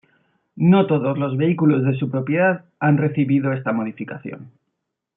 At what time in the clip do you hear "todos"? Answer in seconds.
0.87-1.19